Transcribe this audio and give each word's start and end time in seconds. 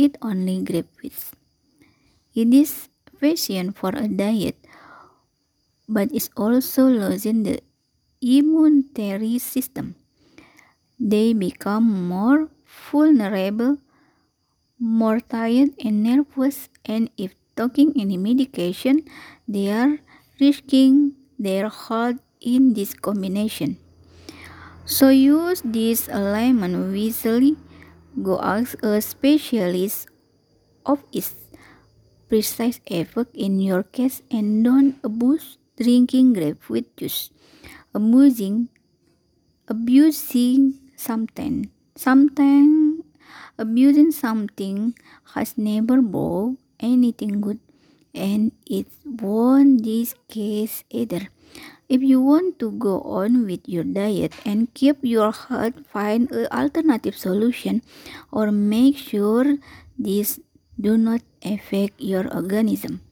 eat 0.00 0.16
only 0.22 0.56
grapefruits. 0.64 1.32
It 2.34 2.54
is 2.54 2.88
fashion 3.20 3.72
for 3.72 3.90
a 3.90 4.08
diet, 4.08 4.56
but 5.88 6.12
it 6.12 6.28
also 6.36 6.86
losing 6.88 7.42
the 7.42 7.60
immunitary 8.22 9.40
system. 9.40 9.96
They 10.98 11.32
become 11.32 12.08
more 12.08 12.48
vulnerable, 12.90 13.78
more 14.78 15.20
tired 15.20 15.70
and 15.84 16.02
nervous, 16.02 16.68
and 16.84 17.10
if 17.16 17.34
taking 17.56 17.92
any 17.96 18.16
medication, 18.16 19.04
they 19.48 19.70
are 19.72 19.98
risking 20.40 21.16
their 21.38 21.68
health 21.68 22.20
in 22.40 22.74
this 22.74 22.94
combination. 22.94 23.76
So 24.84 25.08
use 25.08 25.62
this 25.64 26.08
alignment 26.08 26.92
wisely. 26.92 27.56
Go 28.18 28.42
ask 28.42 28.74
a 28.82 29.00
specialist 29.00 30.10
of 30.84 31.04
its 31.14 31.34
precise 32.28 32.80
effect 32.90 33.30
in 33.34 33.60
your 33.60 33.82
case 33.82 34.22
and 34.30 34.64
don't 34.64 34.98
abuse 35.02 35.58
drinking 35.78 36.34
grapefruit 36.34 36.90
juice. 36.96 37.30
Abusing, 37.94 38.68
abusing 39.68 40.78
something, 40.96 41.70
something, 41.94 43.02
abusing 43.58 44.10
something 44.10 44.94
has 45.34 45.56
never 45.56 46.02
brought 46.02 46.58
anything 46.78 47.40
good, 47.40 47.60
and 48.14 48.52
it 48.66 48.86
won't 49.06 49.84
this 49.84 50.14
case 50.28 50.82
either. 50.90 51.30
If 51.90 52.06
you 52.06 52.22
want 52.22 52.62
to 52.62 52.70
go 52.70 53.02
on 53.02 53.50
with 53.50 53.66
your 53.66 53.82
diet 53.82 54.30
and 54.46 54.72
keep 54.74 55.02
your 55.02 55.32
health, 55.34 55.74
find 55.90 56.30
an 56.30 56.46
alternative 56.54 57.18
solution 57.18 57.82
or 58.30 58.52
make 58.54 58.96
sure 58.96 59.58
this 59.98 60.38
do 60.78 60.96
not 60.96 61.22
affect 61.42 61.98
your 61.98 62.30
organism. 62.32 63.02